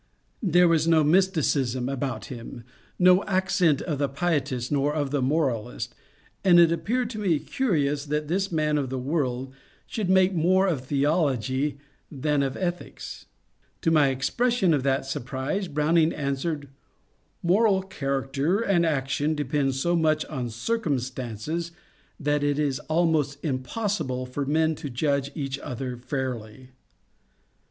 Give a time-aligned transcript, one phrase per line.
[0.41, 2.63] There was no mysticism about him,
[2.97, 5.93] no accent of the pietist nor of the moralist,
[6.43, 9.53] and it appeared to me curious that this man of the world
[9.85, 11.77] should make more of theology
[12.11, 13.27] than of ethics.
[13.83, 16.67] To my expression of that surprise Browning answered, ^^
[17.43, 21.73] Moral character and action depend so much on circumstances
[22.19, 26.71] that it is almost impossible for men to judge each other fairly."